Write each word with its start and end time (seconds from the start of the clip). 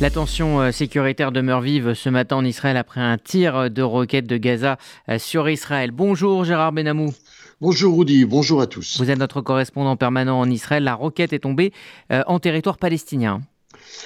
La 0.00 0.10
tension 0.10 0.60
euh, 0.60 0.70
sécuritaire 0.70 1.32
demeure 1.32 1.60
vive 1.60 1.92
ce 1.92 2.08
matin 2.08 2.36
en 2.36 2.44
Israël 2.44 2.76
après 2.76 3.00
un 3.00 3.18
tir 3.18 3.68
de 3.68 3.82
roquette 3.82 4.28
de 4.28 4.36
Gaza 4.36 4.78
euh, 5.08 5.18
sur 5.18 5.48
Israël. 5.48 5.90
Bonjour 5.90 6.44
Gérard 6.44 6.70
Benamou. 6.70 7.12
Bonjour 7.60 7.98
Rudy, 7.98 8.24
bonjour 8.24 8.60
à 8.60 8.68
tous. 8.68 8.96
Vous 9.00 9.10
êtes 9.10 9.18
notre 9.18 9.40
correspondant 9.40 9.96
permanent 9.96 10.38
en 10.38 10.48
Israël. 10.48 10.84
La 10.84 10.94
roquette 10.94 11.32
est 11.32 11.40
tombée 11.40 11.72
euh, 12.12 12.22
en 12.28 12.38
territoire 12.38 12.78
palestinien. 12.78 13.40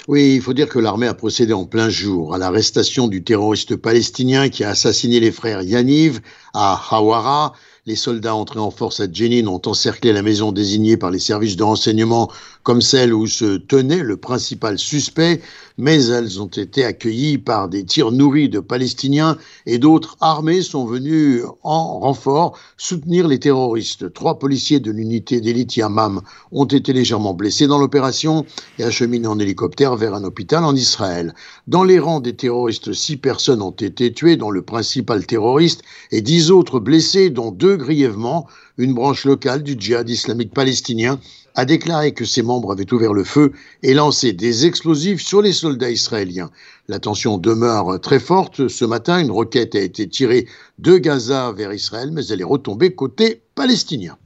Oui, 0.08 0.36
il 0.36 0.40
faut 0.40 0.54
dire 0.54 0.70
que 0.70 0.78
l'armée 0.78 1.08
a 1.08 1.12
procédé 1.12 1.52
en 1.52 1.66
plein 1.66 1.90
jour 1.90 2.34
à 2.34 2.38
l'arrestation 2.38 3.06
du 3.06 3.22
terroriste 3.22 3.76
palestinien 3.76 4.48
qui 4.48 4.64
a 4.64 4.70
assassiné 4.70 5.20
les 5.20 5.30
frères 5.30 5.60
Yaniv 5.60 6.20
à 6.54 6.80
Hawara 6.90 7.52
les 7.84 7.96
soldats 7.96 8.36
entrés 8.36 8.60
en 8.60 8.70
force 8.70 9.00
à 9.00 9.12
Jenin 9.12 9.48
ont 9.48 9.60
encerclé 9.66 10.12
la 10.12 10.22
maison 10.22 10.52
désignée 10.52 10.96
par 10.96 11.10
les 11.10 11.18
services 11.18 11.56
de 11.56 11.64
renseignement 11.64 12.30
comme 12.62 12.80
celle 12.80 13.12
où 13.12 13.26
se 13.26 13.56
tenait 13.56 14.04
le 14.04 14.16
principal 14.16 14.78
suspect, 14.78 15.40
mais 15.78 16.04
elles 16.06 16.40
ont 16.40 16.46
été 16.46 16.84
accueillies 16.84 17.38
par 17.38 17.68
des 17.68 17.84
tirs 17.84 18.12
nourris 18.12 18.48
de 18.48 18.60
Palestiniens 18.60 19.36
et 19.66 19.78
d'autres 19.78 20.16
armées 20.20 20.62
sont 20.62 20.86
venus 20.86 21.42
en 21.64 21.98
renfort 21.98 22.56
soutenir 22.76 23.26
les 23.26 23.40
terroristes. 23.40 24.12
Trois 24.12 24.38
policiers 24.38 24.78
de 24.78 24.92
l'unité 24.92 25.40
d'élite 25.40 25.76
Yamam 25.76 26.20
ont 26.52 26.66
été 26.66 26.92
légèrement 26.92 27.34
blessés 27.34 27.66
dans 27.66 27.78
l'opération 27.78 28.46
et 28.78 28.84
acheminés 28.84 29.26
en 29.26 29.40
hélicoptère 29.40 29.96
vers 29.96 30.14
un 30.14 30.22
hôpital 30.22 30.64
en 30.64 30.76
Israël. 30.76 31.34
Dans 31.66 31.82
les 31.82 31.98
rangs 31.98 32.20
des 32.20 32.36
terroristes, 32.36 32.92
six 32.92 33.16
personnes 33.16 33.60
ont 33.60 33.72
été 33.72 34.12
tuées, 34.12 34.36
dont 34.36 34.52
le 34.52 34.62
principal 34.62 35.26
terroriste, 35.26 35.82
et 36.12 36.20
dix 36.22 36.52
autres 36.52 36.78
blessés, 36.78 37.28
dont 37.28 37.50
deux 37.50 37.71
grièvement, 37.76 38.46
une 38.78 38.94
branche 38.94 39.24
locale 39.24 39.62
du 39.62 39.76
djihad 39.78 40.08
islamique 40.08 40.54
palestinien 40.54 41.18
a 41.54 41.64
déclaré 41.64 42.12
que 42.12 42.24
ses 42.24 42.42
membres 42.42 42.72
avaient 42.72 42.92
ouvert 42.92 43.12
le 43.12 43.24
feu 43.24 43.52
et 43.82 43.94
lancé 43.94 44.32
des 44.32 44.66
explosifs 44.66 45.20
sur 45.20 45.42
les 45.42 45.52
soldats 45.52 45.90
israéliens. 45.90 46.50
La 46.88 46.98
tension 46.98 47.38
demeure 47.38 48.00
très 48.00 48.20
forte. 48.20 48.68
Ce 48.68 48.84
matin, 48.84 49.18
une 49.18 49.30
roquette 49.30 49.74
a 49.74 49.80
été 49.80 50.08
tirée 50.08 50.46
de 50.78 50.96
Gaza 50.96 51.52
vers 51.52 51.72
Israël, 51.72 52.10
mais 52.12 52.26
elle 52.26 52.40
est 52.40 52.44
retombée 52.44 52.94
côté 52.94 53.42
palestinien. 53.54 54.16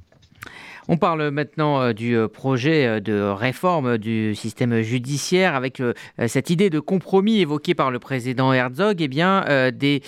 On 0.88 0.96
parle 0.96 1.30
maintenant 1.30 1.80
euh, 1.80 1.92
du 1.92 2.16
euh, 2.16 2.28
projet 2.28 2.86
euh, 2.86 3.00
de 3.00 3.20
réforme 3.20 3.98
du 3.98 4.34
système 4.36 4.82
judiciaire 4.82 5.54
avec 5.54 5.82
cette 6.26 6.50
idée 6.50 6.70
de 6.70 6.80
compromis 6.80 7.40
évoquée 7.40 7.74
par 7.74 7.90
le 7.90 7.98
président 7.98 8.52
Herzog. 8.52 9.00
Eh 9.00 9.08
bien, 9.08 9.44
des 9.72 10.02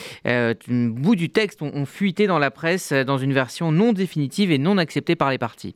bouts 0.69 1.17
du 1.17 1.31
texte 1.31 1.63
ont 1.63 1.87
fuité 1.87 2.27
dans 2.27 2.39
la 2.39 2.51
presse 2.51 2.93
dans 2.93 3.19
une 3.19 3.33
version 3.33 3.73
non 3.73 3.93
définitive 3.93 4.51
et 4.51 4.59
non 4.59 4.79
acceptée 4.79 5.17
par 5.17 5.31
les 5.31 5.39
partis. 5.39 5.75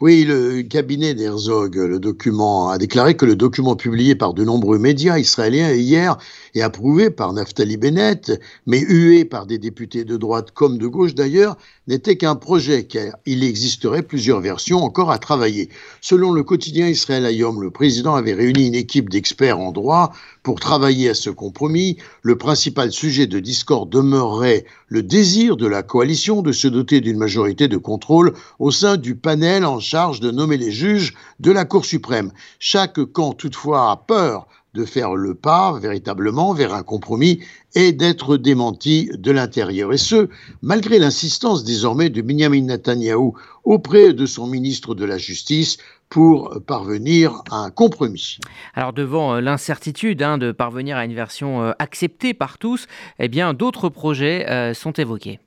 Oui, 0.00 0.24
le 0.24 0.62
cabinet 0.62 1.14
d'Herzog, 1.14 1.76
le 1.76 1.98
document, 1.98 2.68
a 2.68 2.78
déclaré 2.78 3.16
que 3.16 3.24
le 3.24 3.36
document 3.36 3.74
publié 3.74 4.14
par 4.14 4.34
de 4.34 4.44
nombreux 4.44 4.78
médias 4.78 5.18
israéliens 5.18 5.72
hier 5.72 6.18
et 6.54 6.62
approuvé 6.62 7.10
par 7.10 7.32
Naftali 7.32 7.76
Bennett, 7.76 8.38
mais 8.66 8.80
hué 8.80 9.24
par 9.24 9.46
des 9.46 9.56
députés 9.56 10.04
de 10.04 10.16
droite 10.16 10.50
comme 10.52 10.78
de 10.78 10.86
gauche 10.86 11.14
d'ailleurs, 11.14 11.56
n'était 11.86 12.16
qu'un 12.16 12.34
projet 12.34 12.84
car 12.84 13.16
il 13.24 13.44
existerait 13.44 14.02
plusieurs 14.02 14.40
versions 14.40 14.82
encore 14.82 15.10
à 15.10 15.18
travailler. 15.18 15.70
Selon 16.00 16.32
le 16.32 16.42
quotidien 16.42 16.88
Israël 16.88 17.24
Ayom, 17.24 17.60
le 17.60 17.70
président 17.70 18.14
avait 18.14 18.34
réuni 18.34 18.66
une 18.66 18.74
équipe 18.74 19.08
d'experts 19.08 19.58
en 19.58 19.72
droit 19.72 20.12
pour 20.42 20.60
travailler 20.60 21.08
à 21.10 21.14
ce 21.14 21.30
compromis. 21.30 21.96
Le 22.22 22.36
principal 22.36 22.92
sujet 22.92 23.26
de 23.26 23.38
discorde 23.38 23.90
demeurerait 23.90 24.64
le 24.88 25.02
désir 25.02 25.56
de 25.56 25.66
la 25.66 25.82
coalition 25.82 26.42
de 26.42 26.52
se 26.52 26.68
doter 26.68 27.00
d'une 27.00 27.18
majorité 27.18 27.68
de 27.68 27.76
contrôle 27.76 28.34
au 28.58 28.70
sein 28.70 28.96
du 28.96 29.14
panel 29.14 29.53
en 29.62 29.78
charge 29.78 30.20
de 30.20 30.30
nommer 30.30 30.56
les 30.56 30.72
juges 30.72 31.14
de 31.38 31.52
la 31.52 31.64
Cour 31.64 31.84
suprême. 31.84 32.32
Chaque 32.58 32.98
camp 33.12 33.34
toutefois 33.34 33.90
a 33.90 33.96
peur 33.96 34.48
de 34.74 34.84
faire 34.84 35.14
le 35.14 35.34
pas 35.34 35.78
véritablement 35.78 36.52
vers 36.52 36.74
un 36.74 36.82
compromis 36.82 37.40
et 37.74 37.92
d'être 37.92 38.36
démenti 38.36 39.08
de 39.16 39.30
l'intérieur. 39.30 39.92
Et 39.92 39.98
ce, 39.98 40.28
malgré 40.62 40.98
l'insistance 40.98 41.64
désormais 41.64 42.10
de 42.10 42.22
Benjamin 42.22 42.62
Netanyahou 42.62 43.34
auprès 43.62 44.12
de 44.12 44.26
son 44.26 44.46
ministre 44.46 44.94
de 44.94 45.04
la 45.04 45.16
Justice 45.16 45.78
pour 46.08 46.60
parvenir 46.66 47.42
à 47.50 47.56
un 47.56 47.70
compromis. 47.70 48.38
Alors 48.74 48.92
devant 48.92 49.34
euh, 49.34 49.40
l'incertitude 49.40 50.22
hein, 50.22 50.38
de 50.38 50.52
parvenir 50.52 50.96
à 50.96 51.04
une 51.04 51.14
version 51.14 51.62
euh, 51.62 51.72
acceptée 51.78 52.34
par 52.34 52.58
tous, 52.58 52.86
eh 53.18 53.28
d'autres 53.28 53.88
projets 53.88 54.48
euh, 54.48 54.74
sont 54.74 54.92
évoqués. 54.92 55.40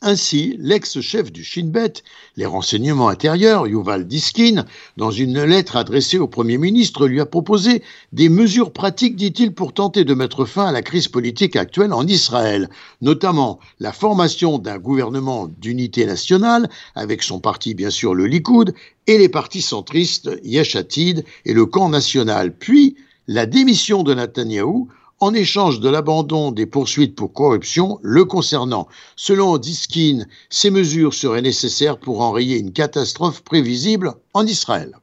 Ainsi, 0.00 0.54
l'ex-chef 0.60 1.32
du 1.32 1.42
Shin 1.42 1.70
Bet, 1.70 2.04
les 2.36 2.46
renseignements 2.46 3.08
intérieurs, 3.08 3.66
Yuval 3.66 4.06
Diskin, 4.06 4.64
dans 4.96 5.10
une 5.10 5.42
lettre 5.42 5.74
adressée 5.74 6.18
au 6.18 6.28
Premier 6.28 6.56
ministre, 6.56 7.08
lui 7.08 7.20
a 7.20 7.26
proposé 7.26 7.82
des 8.12 8.28
mesures 8.28 8.72
pratiques, 8.72 9.16
dit-il, 9.16 9.52
pour 9.52 9.72
tenter 9.72 10.04
de 10.04 10.14
mettre 10.14 10.44
fin 10.44 10.66
à 10.66 10.72
la 10.72 10.82
crise 10.82 11.08
politique 11.08 11.56
actuelle 11.56 11.92
en 11.92 12.06
Israël, 12.06 12.68
notamment 13.02 13.58
la 13.80 13.92
formation 13.92 14.58
d'un 14.58 14.78
gouvernement 14.78 15.48
d'unité 15.48 16.06
nationale, 16.06 16.70
avec 16.94 17.24
son 17.24 17.40
parti 17.40 17.74
bien 17.74 17.90
sûr 17.90 18.14
le 18.14 18.26
Likoud, 18.26 18.74
et 19.08 19.18
les 19.18 19.28
partis 19.28 19.62
centristes 19.62 20.30
Yeshatid 20.44 21.24
et 21.44 21.52
le 21.52 21.66
camp 21.66 21.88
national, 21.88 22.56
puis 22.56 22.94
la 23.26 23.46
démission 23.46 24.04
de 24.04 24.14
Netanyahou 24.14 24.88
en 25.20 25.34
échange 25.34 25.80
de 25.80 25.88
l'abandon 25.88 26.52
des 26.52 26.66
poursuites 26.66 27.14
pour 27.14 27.32
corruption 27.32 27.98
le 28.02 28.24
concernant. 28.24 28.88
Selon 29.16 29.58
Diskin, 29.58 30.26
ces 30.50 30.70
mesures 30.70 31.14
seraient 31.14 31.42
nécessaires 31.42 31.98
pour 31.98 32.20
enrayer 32.20 32.58
une 32.58 32.72
catastrophe 32.72 33.42
prévisible 33.42 34.14
en 34.34 34.46
Israël. 34.46 34.96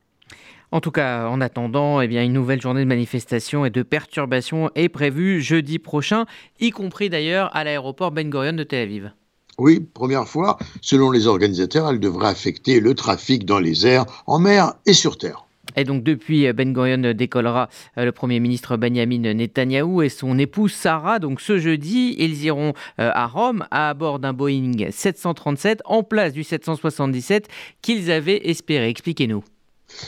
En 0.72 0.82
tout 0.82 0.92
cas, 0.92 1.28
en 1.28 1.40
attendant, 1.42 2.02
eh 2.02 2.08
bien, 2.08 2.24
une 2.24 2.34
nouvelle 2.34 2.62
journée 2.62 2.82
de 2.82 2.90
manifestation 2.90 3.66
et 3.66 3.70
de 3.70 3.84
perturbation 3.84 4.72
est 4.76 4.90
prévue 4.90 5.42
jeudi 5.42 5.80
prochain, 5.80 6.26
y 6.60 6.72
compris 6.72 7.10
d'ailleurs 7.10 7.56
à 7.56 7.64
l'aéroport 7.64 8.12
Ben 8.12 8.30
Gurion 8.30 8.54
de 8.54 8.64
Tel 8.64 8.82
Aviv. 8.82 9.12
Oui, 9.58 9.80
première 9.80 10.28
fois, 10.28 10.58
selon 10.82 11.12
les 11.12 11.28
organisateurs, 11.28 11.90
elle 11.90 12.00
devrait 12.00 12.28
affecter 12.28 12.82
le 12.82 12.94
trafic 12.94 13.46
dans 13.46 13.60
les 13.60 13.88
airs, 13.88 14.06
en 14.28 14.40
mer 14.40 14.74
et 14.86 14.94
sur 14.94 15.18
terre. 15.18 15.45
Et 15.76 15.84
donc 15.84 16.04
depuis 16.04 16.52
Ben 16.54 16.74
Gurion 16.74 17.14
décollera 17.14 17.70
euh, 17.98 18.06
le 18.06 18.12
Premier 18.12 18.40
ministre 18.40 18.78
Benjamin 18.78 19.34
Netanyahou 19.34 20.02
et 20.02 20.10
son 20.10 20.38
épouse 20.38 20.74
Sarah. 20.74 21.20
Donc 21.20 21.42
ce 21.42 21.58
jeudi, 21.58 22.16
ils 22.18 22.44
iront 22.44 22.74
euh, 23.00 23.12
à 23.14 23.28
Rome 23.28 23.66
à 23.72 23.94
bord 23.94 24.20
d'un 24.20 24.34
Boeing 24.34 24.90
737 24.90 25.82
en 25.86 26.04
place 26.04 26.34
du 26.34 26.44
777 26.44 27.48
qu'ils 27.82 28.12
avaient 28.12 28.48
espéré. 28.50 28.90
Expliquez-nous. 28.90 29.44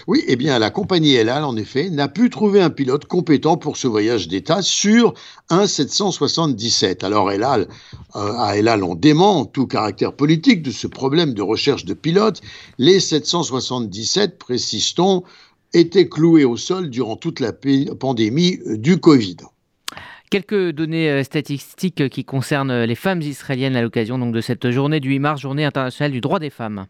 Oui, 0.07 0.23
eh 0.27 0.35
bien, 0.35 0.57
la 0.59 0.69
compagnie 0.69 1.13
Elal, 1.13 1.43
en 1.43 1.55
effet, 1.55 1.89
n'a 1.89 2.07
pu 2.07 2.29
trouver 2.29 2.61
un 2.61 2.69
pilote 2.69 3.05
compétent 3.05 3.57
pour 3.57 3.77
ce 3.77 3.87
voyage 3.87 4.27
d'État 4.27 4.61
sur 4.61 5.13
un 5.49 5.67
777. 5.67 7.03
Alors, 7.03 7.31
Elal, 7.31 7.67
euh, 8.15 8.33
à 8.37 8.57
Elal, 8.57 8.83
on 8.83 8.95
dément 8.95 9.45
tout 9.45 9.67
caractère 9.67 10.13
politique 10.13 10.61
de 10.61 10.71
ce 10.71 10.87
problème 10.87 11.33
de 11.33 11.41
recherche 11.41 11.85
de 11.85 11.93
pilotes. 11.93 12.41
Les 12.77 12.99
777, 12.99 14.37
précise-t-on, 14.37 15.23
étaient 15.73 16.09
cloués 16.09 16.45
au 16.45 16.57
sol 16.57 16.89
durant 16.89 17.15
toute 17.15 17.39
la 17.39 17.53
pandémie 17.53 18.59
euh, 18.67 18.77
du 18.77 18.99
Covid. 18.99 19.37
Quelques 20.29 20.71
données 20.71 21.09
euh, 21.09 21.23
statistiques 21.23 22.09
qui 22.09 22.25
concernent 22.25 22.83
les 22.83 22.95
femmes 22.95 23.21
israéliennes 23.21 23.75
à 23.75 23.81
l'occasion 23.81 24.17
de 24.17 24.41
cette 24.41 24.69
journée 24.71 24.99
du 24.99 25.09
8 25.09 25.19
mars, 25.19 25.41
journée 25.41 25.65
internationale 25.65 26.11
du 26.11 26.21
droit 26.21 26.39
des 26.39 26.49
femmes. 26.49 26.87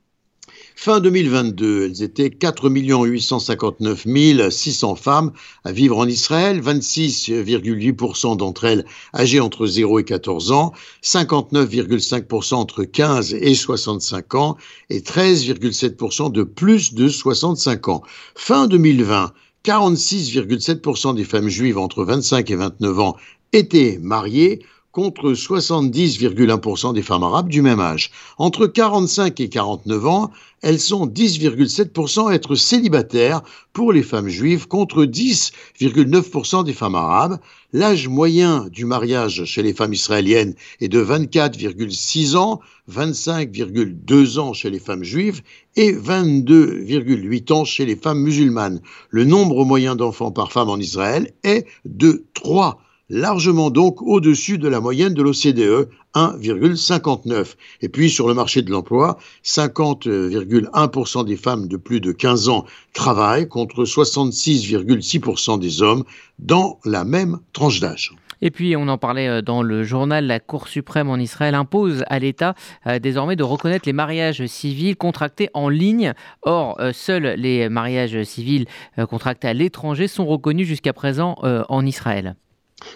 Fin 0.80 1.00
2022, 1.00 1.86
elles 1.86 2.04
étaient 2.04 2.30
4 2.30 2.70
859 2.70 4.06
600 4.52 4.96
femmes 4.96 5.32
à 5.64 5.72
vivre 5.72 5.98
en 5.98 6.08
Israël, 6.08 6.62
26,8% 6.62 8.38
d'entre 8.38 8.66
elles 8.66 8.86
âgées 9.12 9.40
entre 9.40 9.66
0 9.66 9.98
et 9.98 10.04
14 10.04 10.52
ans, 10.52 10.74
59,5% 11.04 12.54
entre 12.54 12.84
15 12.84 13.34
et 13.34 13.56
65 13.56 14.36
ans 14.36 14.56
et 14.92 15.00
13,7% 15.00 16.32
de 16.32 16.44
plus 16.44 16.94
de 16.94 17.10
65 17.10 17.88
ans. 17.88 18.04
Fin 18.36 18.68
2020, 18.68 19.34
46,7% 19.66 21.16
des 21.16 21.24
femmes 21.24 21.50
juives 21.50 21.80
entre 21.80 22.04
25 22.04 22.52
et 22.52 22.56
29 22.56 23.00
ans 23.00 23.18
étaient 23.52 23.98
mariées, 24.00 24.62
contre 24.98 25.34
70,1% 25.34 26.92
des 26.92 27.04
femmes 27.04 27.22
arabes 27.22 27.50
du 27.50 27.62
même 27.62 27.80
âge. 27.80 28.10
Entre 28.40 28.66
45 28.66 29.40
et 29.42 29.48
49 29.48 30.08
ans, 30.08 30.32
elles 30.64 30.80
sont 30.80 31.06
10,7% 31.06 32.32
à 32.32 32.34
être 32.34 32.56
célibataires 32.56 33.44
pour 33.74 33.94
les 33.94 34.02
femmes 34.02 34.28
juives 34.28 34.68
contre 34.68 35.06
10,9% 35.06 36.64
des 36.64 36.74
femmes 36.74 36.96
arabes. 36.96 37.38
L'âge 37.74 38.08
moyen 38.08 38.68
du 38.72 38.86
mariage 38.86 39.46
chez 39.46 39.62
les 39.62 39.76
femmes 39.76 39.94
israéliennes 39.94 40.56
est 40.82 40.88
de 40.88 41.04
24,6 41.04 42.36
ans, 42.36 42.60
25,2 42.92 44.40
ans 44.40 44.54
chez 44.54 44.72
les 44.72 44.80
femmes 44.80 45.04
juives 45.04 45.44
et 45.76 45.94
22,8 45.94 47.54
ans 47.54 47.66
chez 47.66 47.86
les 47.86 47.98
femmes 47.98 48.24
musulmanes. 48.24 48.82
Le 49.12 49.26
nombre 49.26 49.64
moyen 49.64 49.96
d'enfants 49.96 50.32
par 50.32 50.52
femme 50.52 50.72
en 50.72 50.78
Israël 50.78 51.34
est 51.44 51.68
de 51.86 52.26
3 52.34 52.80
largement 53.10 53.70
donc 53.70 54.02
au-dessus 54.02 54.58
de 54.58 54.68
la 54.68 54.80
moyenne 54.80 55.14
de 55.14 55.22
l'OCDE, 55.22 55.90
1,59. 56.16 57.56
Et 57.82 57.90
puis 57.90 58.10
sur 58.10 58.28
le 58.28 58.34
marché 58.34 58.62
de 58.62 58.72
l'emploi, 58.72 59.18
50,1% 59.44 61.26
des 61.26 61.38
femmes 61.38 61.68
de 61.68 61.78
plus 61.78 62.02
de 62.02 62.12
15 62.12 62.50
ans 62.50 62.66
travaillent 62.94 63.48
contre 63.48 63.84
66,6% 63.84 65.60
des 65.60 65.82
hommes 65.82 66.04
dans 66.40 66.80
la 66.86 67.04
même 67.04 67.40
tranche 67.54 67.80
d'âge. 67.80 68.14
Et 68.42 68.52
puis, 68.52 68.76
on 68.76 68.88
en 68.88 68.98
parlait 68.98 69.28
euh, 69.28 69.42
dans 69.42 69.62
le 69.62 69.84
journal, 69.84 70.28
la 70.28 70.40
Cour 70.40 70.68
suprême 70.68 71.10
en 71.10 71.18
Israël 71.18 71.56
impose 71.56 72.04
à 72.08 72.20
l'État 72.20 72.54
euh, 72.86 73.00
désormais 73.00 73.36
de 73.36 73.44
reconnaître 73.44 73.88
les 73.88 73.94
mariages 73.94 74.46
civils 74.46 74.96
contractés 74.96 75.50
en 75.54 75.70
ligne. 75.70 76.14
Or, 76.44 76.80
euh, 76.80 76.92
seuls 76.94 77.34
les 77.38 77.70
mariages 77.70 78.24
civils 78.24 78.66
contractés 79.10 79.48
à 79.48 79.54
l'étranger 79.54 80.08
sont 80.08 80.26
reconnus 80.26 80.68
jusqu'à 80.68 80.94
présent 80.94 81.36
en 81.42 81.86
Israël. 81.86 82.36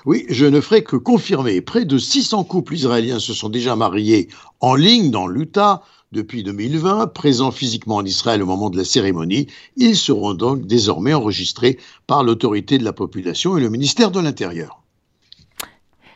Oui, 0.06 0.26
je 0.30 0.46
ne 0.46 0.62
ferai 0.62 0.84
que 0.84 0.96
confirmer. 0.96 1.62
Près 1.62 1.86
de 1.86 1.98
600 1.98 2.44
couples 2.44 2.76
israéliens 2.76 3.20
se 3.20 3.34
sont 3.34 3.50
déjà 3.50 3.76
mariés 3.76 4.30
en 4.60 4.76
ligne 4.76 5.12
dans 5.12 5.28
l'Utah 5.28 5.82
depuis 6.12 6.44
2020, 6.44 7.08
présents 7.08 7.52
physiquement 7.52 7.96
en 7.96 8.06
Israël 8.06 8.44
au 8.44 8.46
moment 8.46 8.70
de 8.70 8.78
la 8.78 8.84
cérémonie. 8.84 9.48
Ils 9.78 9.96
seront 9.96 10.34
donc 10.34 10.68
désormais 10.68 11.14
enregistrés 11.14 11.80
par 12.06 12.24
l'autorité 12.24 12.78
de 12.78 12.84
la 12.84 12.94
population 12.94 13.58
et 13.58 13.62
le 13.62 13.70
ministère 13.70 14.12
de 14.12 14.20
l'Intérieur. 14.20 14.82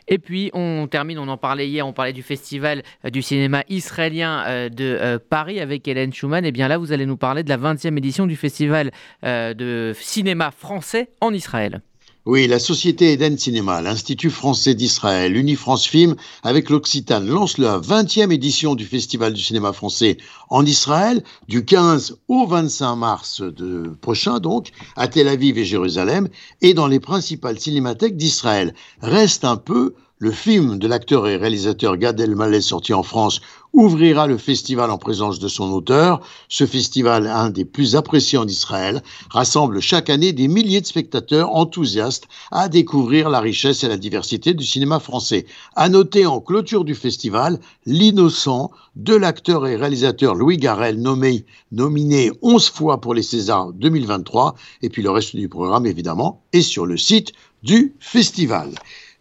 Et 0.08 0.18
puis 0.18 0.50
on 0.54 0.86
termine, 0.88 1.18
on 1.18 1.26
en 1.26 1.36
parlait 1.36 1.68
hier, 1.68 1.84
on 1.86 1.92
parlait 1.92 2.12
du 2.12 2.22
festival 2.22 2.84
euh, 3.04 3.10
du 3.10 3.22
cinéma 3.22 3.64
israélien 3.68 4.44
euh, 4.46 4.68
de 4.68 4.84
euh, 4.84 5.18
Paris 5.18 5.58
avec 5.58 5.88
Hélène 5.88 6.12
Schumann. 6.12 6.44
Et 6.44 6.52
bien 6.52 6.68
là, 6.68 6.78
vous 6.78 6.92
allez 6.92 7.06
nous 7.06 7.16
parler 7.16 7.42
de 7.42 7.48
la 7.48 7.58
20e 7.58 7.96
édition 7.96 8.26
du 8.26 8.36
festival 8.36 8.92
de 9.24 9.92
cinéma 9.98 10.52
français 10.52 11.10
en 11.20 11.32
Israël. 11.32 11.82
Oui, 12.26 12.48
la 12.48 12.58
société 12.58 13.12
Eden 13.12 13.38
Cinéma, 13.38 13.80
l'Institut 13.80 14.30
français 14.30 14.74
d'Israël, 14.74 15.36
Unifrance 15.36 15.86
Film 15.86 16.16
avec 16.42 16.70
l'Occitane 16.70 17.28
lance 17.28 17.56
la 17.56 17.78
20e 17.78 18.32
édition 18.32 18.74
du 18.74 18.84
Festival 18.84 19.32
du 19.32 19.40
cinéma 19.40 19.72
français 19.72 20.18
en 20.50 20.66
Israël 20.66 21.22
du 21.46 21.64
15 21.64 22.18
au 22.26 22.44
25 22.44 22.96
mars 22.96 23.42
de, 23.42 23.96
prochain 24.00 24.40
donc 24.40 24.70
à 24.96 25.06
Tel 25.06 25.28
Aviv 25.28 25.56
et 25.56 25.64
Jérusalem 25.64 26.28
et 26.62 26.74
dans 26.74 26.88
les 26.88 26.98
principales 26.98 27.60
cinémathèques 27.60 28.16
d'Israël. 28.16 28.74
Reste 29.02 29.44
un 29.44 29.56
peu 29.56 29.94
le 30.18 30.30
film 30.30 30.78
de 30.78 30.88
l'acteur 30.88 31.28
et 31.28 31.36
réalisateur 31.36 31.98
Gad 31.98 32.18
Elmaleh 32.18 32.62
sorti 32.62 32.94
en 32.94 33.02
France 33.02 33.42
ouvrira 33.74 34.26
le 34.26 34.38
festival 34.38 34.90
en 34.90 34.96
présence 34.96 35.38
de 35.38 35.48
son 35.48 35.70
auteur. 35.70 36.22
Ce 36.48 36.64
festival, 36.64 37.26
un 37.26 37.50
des 37.50 37.66
plus 37.66 37.96
appréciés 37.96 38.38
en 38.38 38.46
Israël, 38.46 39.02
rassemble 39.28 39.80
chaque 39.80 40.08
année 40.08 40.32
des 40.32 40.48
milliers 40.48 40.80
de 40.80 40.86
spectateurs 40.86 41.54
enthousiastes 41.54 42.28
à 42.50 42.70
découvrir 42.70 43.28
la 43.28 43.40
richesse 43.40 43.84
et 43.84 43.88
la 43.88 43.98
diversité 43.98 44.54
du 44.54 44.64
cinéma 44.64 45.00
français. 45.00 45.44
À 45.74 45.90
noter 45.90 46.24
en 46.24 46.40
clôture 46.40 46.84
du 46.84 46.94
festival 46.94 47.60
l'innocent 47.84 48.70
de 48.94 49.14
l'acteur 49.14 49.66
et 49.66 49.76
réalisateur 49.76 50.34
Louis 50.34 50.56
Garrel, 50.56 50.98
nommé, 50.98 51.44
nominé 51.72 52.32
11 52.40 52.70
fois 52.70 53.02
pour 53.02 53.12
les 53.12 53.22
Césars 53.22 53.74
2023. 53.74 54.54
Et 54.80 54.88
puis 54.88 55.02
le 55.02 55.10
reste 55.10 55.36
du 55.36 55.50
programme, 55.50 55.84
évidemment, 55.84 56.42
est 56.54 56.62
sur 56.62 56.86
le 56.86 56.96
site 56.96 57.32
du 57.62 57.94
festival. 58.00 58.70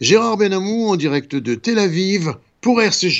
Gérard 0.01 0.35
Benamou 0.35 0.89
en 0.89 0.97
direct 0.97 1.37
de 1.37 1.55
Tel 1.55 1.79
Aviv 1.79 2.33
pour 2.59 2.81
RCJ. 2.81 3.13